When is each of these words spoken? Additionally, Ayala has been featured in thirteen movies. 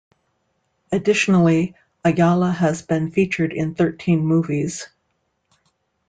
Additionally, 0.91 1.75
Ayala 2.03 2.49
has 2.49 2.81
been 2.81 3.11
featured 3.11 3.53
in 3.53 3.75
thirteen 3.75 4.25
movies. 4.25 4.87